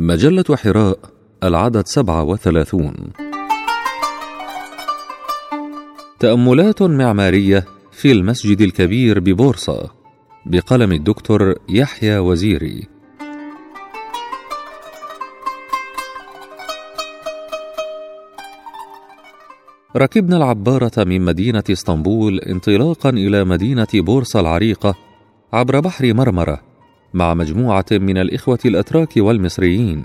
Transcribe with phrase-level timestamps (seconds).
[0.00, 0.98] مجلة حراء
[1.44, 2.94] العدد سبعة وثلاثون.
[6.18, 9.90] تأملات معمارية في المسجد الكبير ببورصة
[10.46, 12.88] بقلم الدكتور يحيى وزيري.
[19.96, 24.94] ركبنا العبارة من مدينة اسطنبول انطلاقا إلى مدينة بورصة العريقة
[25.52, 26.69] عبر بحر مرمرة
[27.14, 30.04] مع مجموعة من الإخوة الأتراك والمصريين.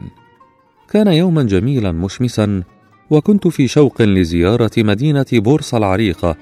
[0.90, 2.64] كان يوما جميلا مشمسا،
[3.10, 6.36] وكنت في شوق لزيارة مدينة بورصة العريقة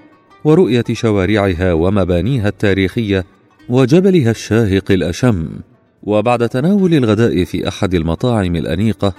[0.43, 3.25] ورؤية شوارعها ومبانيها التاريخية
[3.69, 5.47] وجبلها الشاهق الأشم.
[6.03, 9.13] وبعد تناول الغداء في أحد المطاعم الأنيقة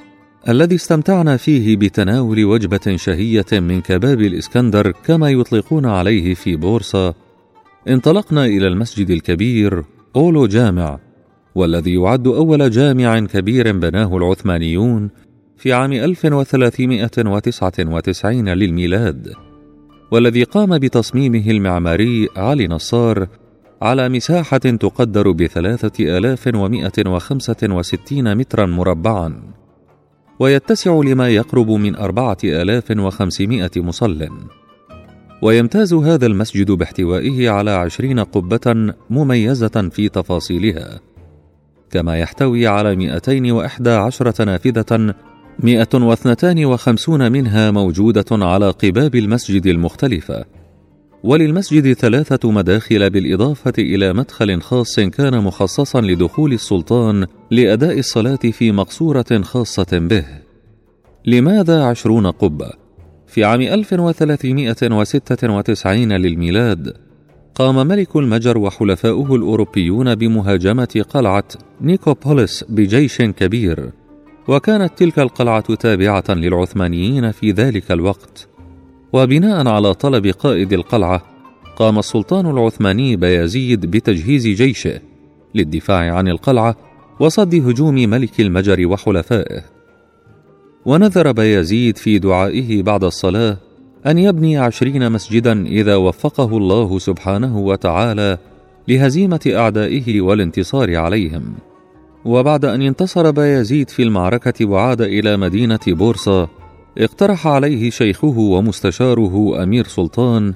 [0.48, 7.14] الذي استمتعنا فيه بتناول وجبة شهية من كباب الإسكندر كما يطلقون عليه في بورصة
[7.88, 9.84] انطلقنا إلى المسجد الكبير
[10.16, 10.98] أولو جامع
[11.54, 15.10] والذي يعد أول جامع كبير بناه العثمانيون
[15.56, 19.32] في عام 1399 للميلاد.
[20.10, 23.28] والذي قام بتصميمه المعماري علي نصار
[23.82, 29.42] على مساحة تقدر بثلاثة آلاف ومائة وخمسة وستين مترا مربعا
[30.38, 34.28] ويتسع لما يقرب من أربعة آلاف وخمسمائة مصل
[35.42, 41.00] ويمتاز هذا المسجد باحتوائه على عشرين قبة مميزة في تفاصيلها.
[41.94, 45.14] كما يحتوي على 211 نافذة
[45.58, 50.44] 152 منها موجودة على قباب المسجد المختلفة
[51.24, 59.42] وللمسجد ثلاثة مداخل بالإضافة إلى مدخل خاص كان مخصصا لدخول السلطان لأداء الصلاة في مقصورة
[59.42, 60.24] خاصة به
[61.26, 62.70] لماذا عشرون قبة؟
[63.26, 66.92] في عام 1396 للميلاد
[67.54, 71.44] قام ملك المجر وحلفاؤه الأوروبيون بمهاجمة قلعة
[71.80, 73.90] نيكوبوليس بجيش كبير.
[74.48, 78.48] وكانت تلك القلعة تابعة للعثمانيين في ذلك الوقت.
[79.12, 81.22] وبناء على طلب قائد القلعة
[81.76, 85.00] قام السلطان العثماني بايزيد بتجهيز جيشه
[85.54, 86.76] للدفاع عن القلعة
[87.20, 89.62] وصد هجوم ملك المجر وحلفائه.
[90.86, 93.56] ونذر بايزيد في دعائه بعد الصلاة
[94.06, 98.38] أن يبني عشرين مسجدا إذا وفقه الله سبحانه وتعالى
[98.88, 101.54] لهزيمة أعدائه والانتصار عليهم.
[102.24, 106.48] وبعد أن انتصر بايزيد في المعركة وعاد إلى مدينة بورصة
[106.98, 110.54] اقترح عليه شيخه ومستشاره أمير سلطان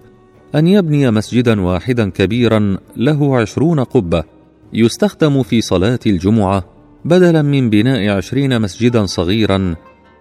[0.55, 4.25] أن يبني مسجدا واحدا كبيرا له عشرون قبة
[4.73, 6.65] يستخدم في صلاة الجمعة
[7.05, 9.75] بدلا من بناء عشرين مسجدا صغيرا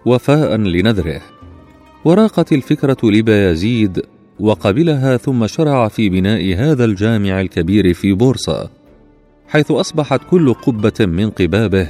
[0.06, 1.20] وفاء لنذره.
[2.04, 4.02] وراقت الفكرة لبايزيد
[4.40, 8.70] وقبلها ثم شرع في بناء هذا الجامع الكبير في بورصة
[9.48, 11.88] حيث أصبحت كل قبة من قبابه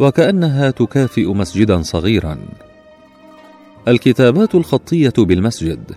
[0.00, 2.38] وكأنها تكافئ مسجدا صغيرا.
[3.88, 5.90] الكتابات الخطية بالمسجد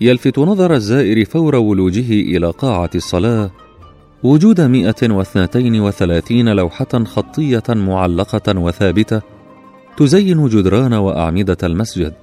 [0.00, 3.50] يلفت نظر الزائر فور ولوجه إلى قاعة الصلاة
[4.22, 9.22] وجود مئة واثنتين وثلاثين لوحة خطية معلقة وثابتة
[9.96, 12.14] تزين جدران وأعمدة المسجد.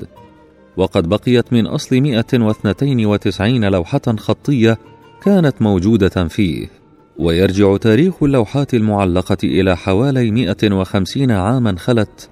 [0.78, 4.78] وقد بقيت من أصل مئة واثنتين وتسعين لوحة خطية
[5.24, 6.68] كانت موجودة فيه
[7.20, 12.30] ويرجع تاريخ اللوحات المعلقة إلى حوالي مئة وخمسين عاما خلت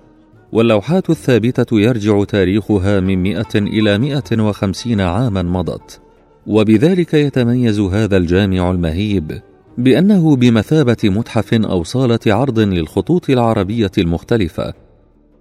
[0.52, 6.02] واللوحات الثابتة يرجع تاريخها من مئة إلى مئة وخمسين عاما مضت.
[6.48, 9.42] وبذلك يتميز هذا الجامع المهيب
[9.78, 14.74] بأنه بمثابة متحف أو صالة عرض للخطوط العربية المختلفة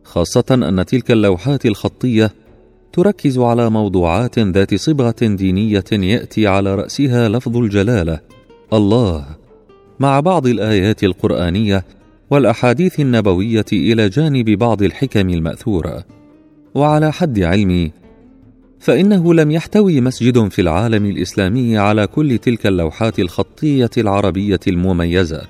[0.05, 2.31] خاصة أن تلك اللوحات الخطية
[2.93, 8.21] تركز على موضوعات ذات صبغة دينية يأتي على رأسها لفظ الجلالة
[8.73, 9.27] الله.
[10.01, 11.85] مع بعض الآيات القرآنية
[12.31, 16.05] والأحاديث النبوية إلى جانب بعض الحكم المأثورة.
[16.75, 17.93] وعلى حد علمي
[18.81, 25.43] فإنه لم يحتوي مسجد في العالم الإسلامي على كل تلك اللوحات الخطية العربية المميزة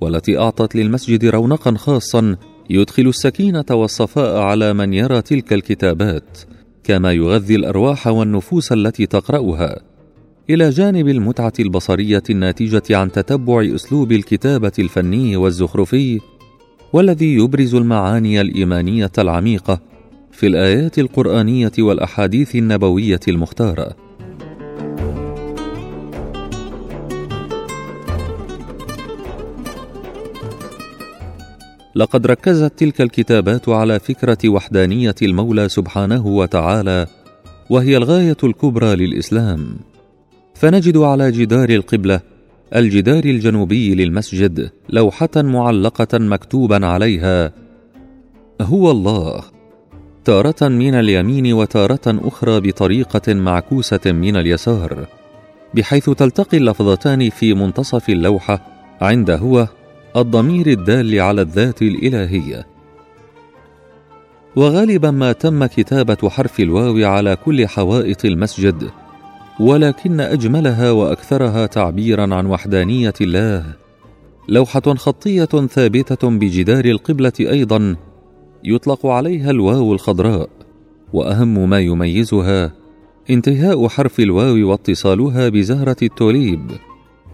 [0.00, 2.36] والتي أعطت للمسجد رونقا خاصا
[2.70, 6.38] يدخل السكينة والصفاء على من يرى تلك الكتابات.
[6.84, 9.80] كما يغذي الأرواح والنفوس التي تقرأها.
[10.50, 16.20] إلى جانب المتعة البصرية الناتجة عن تتبع أسلوب الكتابة الفني والزخرفي
[16.92, 19.80] والذي يبرز المعاني الإيمانية العميقة
[20.32, 23.96] في الآيات القرآنية والأحاديث النبوية المختارة.
[31.94, 37.06] لقد ركزت تلك الكتابات على فكرة وحدانية المولى سبحانه وتعالى
[37.70, 39.76] وهي الغاية الكبرى للإسلام.
[40.54, 42.20] فنجد على جدار القبلة
[42.76, 47.52] الجدار الجنوبي للمسجد لوحة معلقة مكتوبا عليها
[48.60, 49.42] هو الله
[50.24, 55.06] تارة من اليمين وتارة أخرى بطريقة معكوسة من اليسار
[55.74, 58.60] بحيث تلتقي اللفظتان في منتصف اللوحة
[59.00, 59.68] عند هو
[60.16, 62.66] الضمير الدال على الذات الإلهية.
[64.56, 68.90] وغالبا ما تم كتابة حرف الواو على كل حوائط المسجد
[69.60, 73.64] ولكن أجملها وأكثرها تعبيرا عن وحدانية الله.
[74.48, 77.96] لوحة خطية ثابتة بجدار القبلة أيضا
[78.64, 80.48] يطلق عليها الواو الخضراء
[81.12, 82.72] وأهم ما يميزها
[83.30, 86.70] انتهاء حرف الواو واتصالها بزهرة التوليب.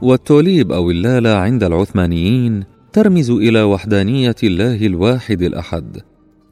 [0.02, 5.96] والتوليب أو اللالة عند العثمانيين ترمز إلى وحدانية الله الواحد الأحد.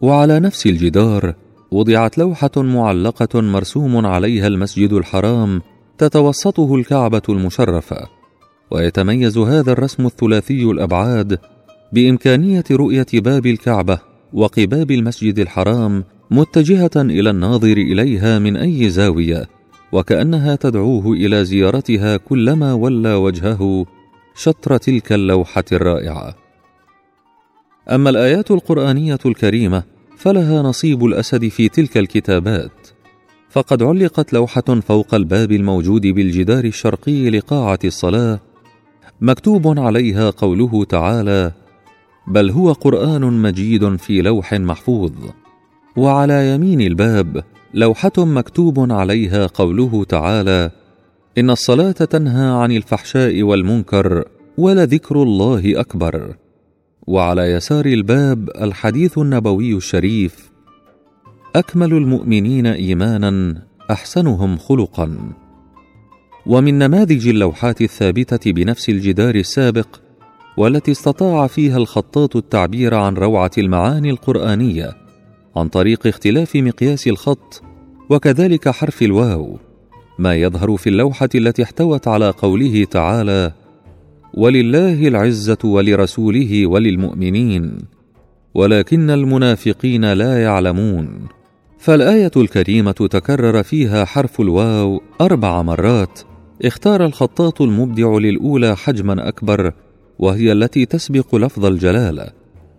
[0.00, 1.34] وعلى نفس الجدار
[1.70, 5.62] وضعت لوحة معلقة مرسوم عليها المسجد الحرام
[5.98, 8.06] تتوسطه الكعبة المشرفة.
[8.70, 11.38] ويتميز هذا الرسم الثلاثي الأبعاد
[11.92, 13.98] بإمكانية رؤية باب الكعبة
[14.32, 19.55] وقباب المسجد الحرام متجهة إلى الناظر إليها من أي زاوية.
[19.92, 23.86] وكأنها تدعوه إلى زيارتها كلما ولى وجهه
[24.34, 26.34] شطر تلك اللوحة الرائعة.
[27.90, 29.82] أما الآيات القرآنية الكريمة
[30.16, 32.96] فلها نصيب الأسد في تلك الكتابات.
[33.56, 38.40] فقد علقت لوحة فوق الباب الموجود بالجدار الشرقي لقاعة الصلاة
[39.20, 41.52] مكتوب عليها قوله تعالى
[42.26, 45.12] بل هو قرآن مجيد في لوح محفوظ
[45.96, 47.44] وعلى يمين الباب
[47.76, 50.70] لوحة مكتوب عليها قوله تعالى
[51.38, 54.24] إن الصلاة تنهى عن الفحشاء والمنكر
[54.58, 56.36] ولذكر الله أكبر.
[57.06, 60.50] وعلى يسار الباب الحديث النبوي الشريف
[61.56, 65.18] أكمل المؤمنين إيمانا أحسنهم خلقا.
[66.46, 70.00] ومن نماذج اللوحات الثابتة بنفس الجدار السابق
[70.56, 74.92] والتي استطاع فيها الخطاط التعبير عن روعة المعاني القرآنية
[75.56, 77.65] عن طريق اختلاف مقياس الخط
[78.10, 79.58] وكذلك حرف الواو.
[80.18, 83.52] ما يظهر في اللوحة التي احتوت على قوله تعالى
[84.34, 87.78] ولله العزة ولرسوله وللمؤمنين
[88.54, 91.28] ولكن المنافقين لا يعلمون
[91.78, 96.20] فالآية الكريمة تكرر فيها حرف الواو أربع مرات.
[96.64, 99.72] اختار الخطاط المبدع للأولى حجما أكبر
[100.18, 102.26] وهي التي تسبق لفظ الجلالة.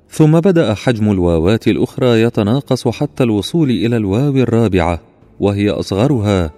[0.09, 5.01] ثم بدأ حجم الواوات الأخرى يتناقص حتى الوصول إلى الواو الرابعة.
[5.39, 6.51] وهي أصغرها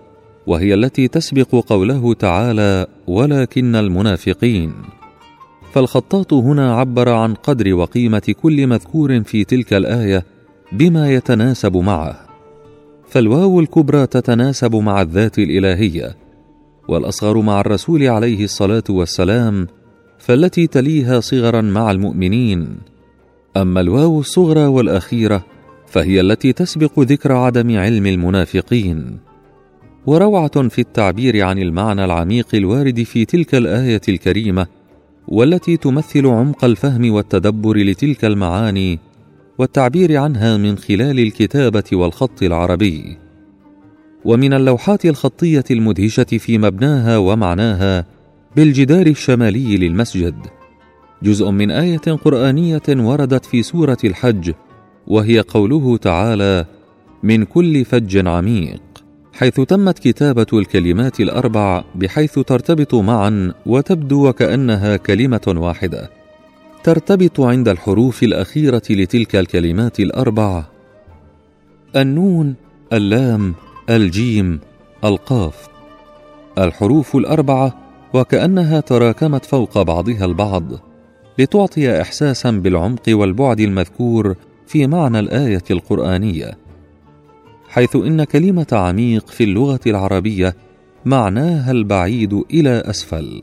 [0.48, 4.74] وهي التي تسبق قوله تعالى ولكن المنافقين
[5.74, 10.26] فالخطاط هنا عبر عن قدر وقيمة كل مذكور في تلك الآية
[10.72, 12.20] بما يتناسب معه.
[13.10, 16.18] فالواو الكبرى تتناسب مع الذات الإلهية
[16.88, 19.68] والأصغر مع الرسول عليه الصلاة والسلام
[20.18, 22.78] فالتي تليها صغرا مع المؤمنين.
[23.58, 25.46] أما الواو الصغرى والأخيرة
[25.90, 29.18] فهي التي تسبق ذكر عدم علم المنافقين.
[30.06, 34.68] وروعة في التعبير عن المعنى العميق الوارد في تلك الآية الكريمة
[35.28, 39.00] والتي تمثل عمق الفهم والتدبر لتلك المعاني
[39.58, 43.18] والتعبير عنها من خلال الكتابة والخط العربي.
[44.26, 48.06] ومن اللوحات الخطية المدهشة في مبناها ومعناها
[48.56, 50.36] بالجدار الشمالي للمسجد.
[51.24, 54.52] جزء من آية قرآنية وردت في سورة الحج
[55.10, 56.66] وهي قوله تعالى
[57.24, 58.82] من كل فج عميق
[59.40, 66.10] حيث تمت كتابة الكلمات الأربع بحيث ترتبط معا وتبدو وكأنها كلمة واحدة.
[66.84, 70.64] ترتبط عند الحروف الأخيرة لتلك الكلمات الأربع
[71.96, 72.56] النون
[72.94, 73.56] اللام
[73.90, 74.60] الجيم
[75.04, 75.68] القاف.
[76.58, 77.78] الحروف الاربعه
[78.14, 80.64] وكأنها تراكمت فوق بعضها البعض
[81.40, 84.36] لتعطي احساسا بالعمق والبعد المذكور
[84.70, 86.58] في معنى الآية القرآنية
[87.70, 90.56] حيث إن كلمة عميق في اللغة العربية
[91.06, 93.42] معناها البعيد إلى أسفل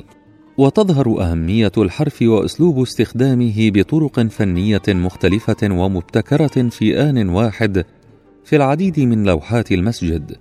[0.59, 7.85] وتظهر أهمية الحرف وأسلوب استخدامه بطرق فنية مختلفة ومبتكرة في آن واحد
[8.45, 10.37] في العديد من لوحات المسجد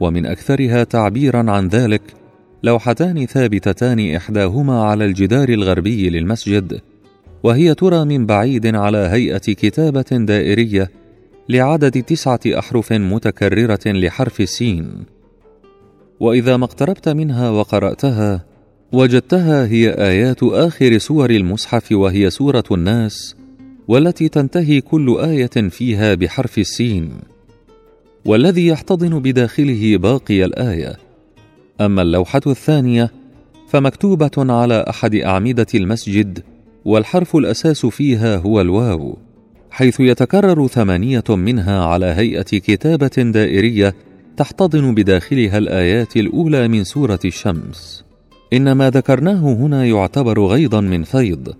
[0.00, 2.02] ومن أكثرها تعبيرا عن ذلك
[2.62, 6.80] لوحتان ثابتتان إحداهما على الجدار الغربي للمسجد
[7.42, 10.90] وهي ترى من بعيد على هيئة كتابة دائرية
[11.48, 15.04] لعدد تسعة أحرف متكررة لحرف السين.
[16.20, 18.44] وإذا ما اقتربت منها وقرأتها
[18.92, 23.36] وجدتها هي آيات آخر سور المصحف وهي سورة الناس
[23.88, 27.10] والتي تنتهي كل آية فيها بحرف السين.
[28.24, 30.96] والذي يحتضن بداخله باقي الآية.
[31.80, 33.10] أما اللوحة الثانية
[33.68, 36.42] فمكتوبة على أحد أعمدة المسجد
[36.84, 39.18] والحرف الأساس فيها هو الواو
[39.70, 43.94] حيث يتكرر ثمانية منها على هيئة كتابة دائرية
[44.36, 48.04] تحتضن بداخلها الآيات الأولى من سورة الشمس.
[48.52, 51.54] إن ما ذكرناه هنا يعتبر غيضا من فيض،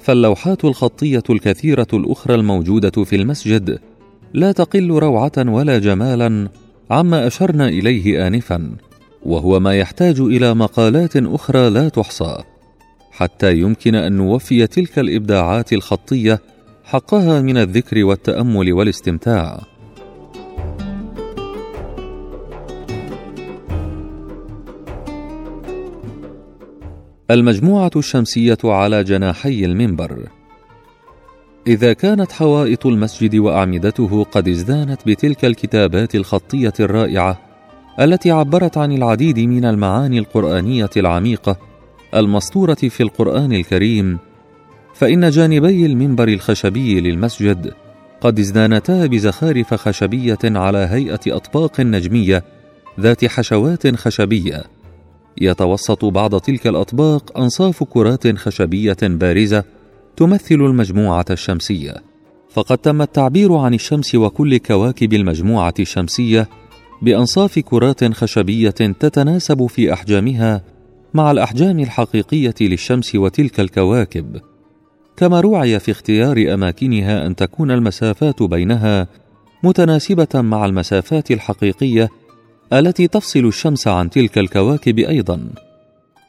[0.00, 3.78] فاللوحات الخطية الكثيرة الأخرى الموجودة في المسجد
[4.34, 6.48] لا تقل روعة ولا جمالا
[6.90, 8.70] عما أشرنا إليه آنفا،
[9.22, 12.36] وهو ما يحتاج إلى مقالات أخرى لا تحصى،
[13.20, 16.40] حتى يمكن أن نوفي تلك الإبداعات الخطية
[16.84, 19.60] حقها من الذكر والتأمل والاستمتاع.
[27.30, 30.28] المجموعة الشمسية على جناحي المنبر.
[31.66, 37.38] إذا كانت حوائط المسجد وأعمدته قد ازدانت بتلك الكتابات الخطية الرائعة
[38.00, 41.69] التي عبرت عن العديد من المعاني القرآنية العميقة
[42.14, 44.18] المسطورة في القرآن الكريم
[44.94, 47.74] فإن جانبي المنبر الخشبي للمسجد
[48.20, 52.44] قد ازدانتا بزخارف خشبية على هيئة أطباق نجمية
[53.00, 54.64] ذات حشوات خشبية.
[55.40, 59.64] يتوسط بعض تلك الأطباق أنصاف كرات خشبية بارزة
[60.16, 61.94] تمثل المجموعة الشمسية.
[62.50, 66.48] فقد تم التعبير عن الشمس وكل كواكب المجموعة الشمسية
[67.02, 70.62] بأنصاف كرات خشبية تتناسب في أحجامها
[71.14, 74.40] مع الأحجام الحقيقية للشمس وتلك الكواكب.
[75.16, 79.06] كما روعي في اختيار أماكنها أن تكون المسافات بينها
[79.62, 82.08] متناسبة مع المسافات الحقيقية
[82.72, 85.40] التي تفصل الشمس عن تلك الكواكب أيضا.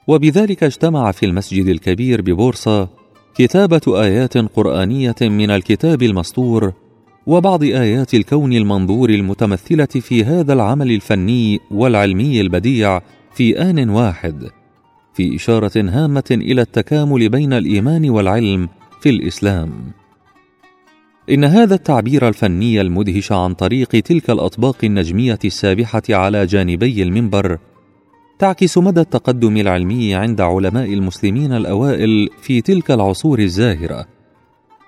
[0.08, 2.90] وبذلك اجتمع في المسجد الكبير ببورصة
[3.36, 6.74] كتابة آيات قرآنية من الكتاب المسطور
[7.28, 13.02] وبعض آيات الكون المنظور المتمثلة في هذا العمل الفني والعلمي البديع
[13.34, 14.61] في آن واحد.
[15.14, 18.70] في إشارة هامة إلى التكامل بين الإيمان والعلم
[19.02, 19.72] في الإسلام.
[21.30, 27.58] إن هذا التعبير الفني المدهش عن طريق تلك الأطباق النجمية السابحة على جانبي المنبر
[28.40, 34.06] تعكس مدى التقدم العلمي عند علماء المسلمين الأوائل في تلك العصور الزاهرة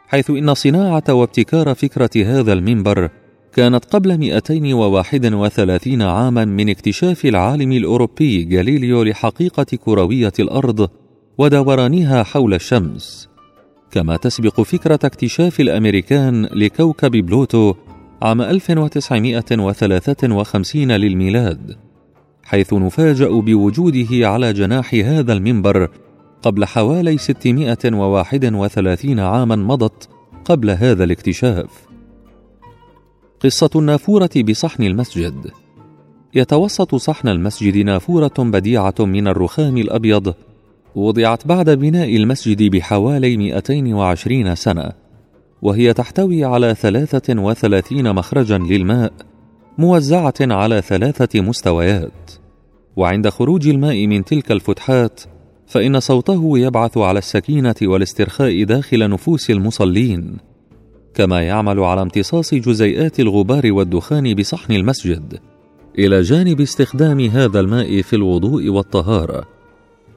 [0.08, 3.10] حيث إن صناعة وابتكار فكرة هذا المنبر
[3.56, 10.90] كانت قبل 231 عاما من اكتشاف العالم الأوروبي جاليليو لحقيقة كروية الأرض
[11.38, 13.30] ودورانها حول الشمس.
[13.92, 17.74] كما تسبق فكرة اكتشاف الأمريكان لكوكب بلوتو
[18.22, 21.78] عام 1953 للميلاد
[22.44, 25.90] حيث نفاجأ بوجوده على جناح هذا المنبر
[26.42, 30.10] قبل حوالي 631 عاما مضت
[30.46, 31.93] قبل هذا الاكتشاف.
[33.44, 35.52] قصة النافورة بصحن المسجد.
[36.36, 40.34] يتوسط صحن المسجد نافورة بديعة من الرخام الأبيض
[40.96, 44.92] وضعت بعد بناء المسجد بحوالي 220 سنة
[45.62, 49.14] وهي تحتوي على 33 مخرجا للماء
[49.78, 52.32] موزعة على ثلاثة مستويات.
[52.96, 55.22] وعند خروج الماء من تلك الفتحات
[55.68, 60.53] فإن صوته يبعث على السكينة والاسترخاء داخل نفوس المصلين.
[61.14, 65.40] كما يعمل على امتصاص جزيئات الغبار والدخان بصحن المسجد
[66.00, 69.46] إلى جانب استخدام هذا الماء في الوضوء والطهارة.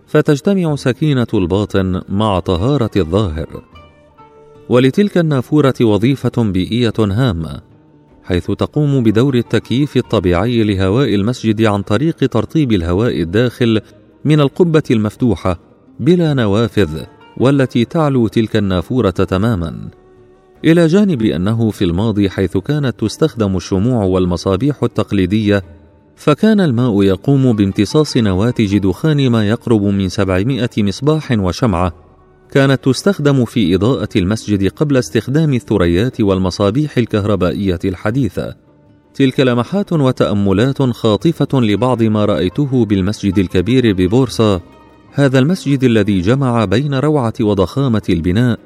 [0.06, 3.62] فتجتمع سكينة الباطن مع طهارة الظاهر.
[4.68, 7.60] ولتلك النافورة وظيفة بيئية هامة
[8.24, 13.80] حيث تقوم بدور التكييف الطبيعي لهواء المسجد عن طريق ترطيب الهواء الداخل
[14.24, 15.58] من القبة المفتوحة
[16.00, 17.02] بلا نوافذ
[17.36, 19.90] والتي تعلو تلك النافورة تماما.
[20.64, 25.62] إلى جانب أنه في الماضي حيث كانت تستخدم الشموع والمصابيح التقليدية
[26.16, 31.92] فكان الماء يقوم بامتصاص نواتج دخان ما يقرب من 700 مصباح وشمعة
[32.50, 38.54] كانت تستخدم في إضاءة المسجد قبل استخدام الثريات والمصابيح الكهربائية الحديثة.
[39.14, 44.60] تلك لمحات وتأملات خاطفة لبعض ما رأيته بالمسجد الكبير ببورصة،
[45.12, 48.58] هذا المسجد الذي جمع بين روعة وضخامة البناء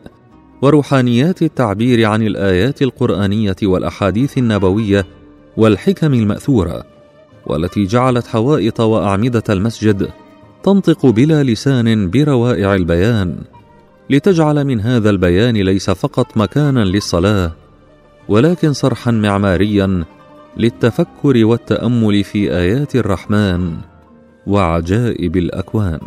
[0.62, 5.06] وروحانيات التعبير عن الآيات القرآنية والأحاديث النبوية
[5.56, 6.84] والحكم المأثورة.
[7.46, 10.08] والتي جعلت حوائط وأعمدة المسجد
[10.62, 13.36] تنطق بلا لسان بروائع البيان
[14.10, 17.52] لتجعل من هذا البيان ليس فقط مكانا للصلاة
[18.28, 20.04] ولكن صرحا معماريا
[20.56, 23.76] للتفكر والتأمل في آيات الرحمن
[24.46, 26.00] وعجائب الأكوان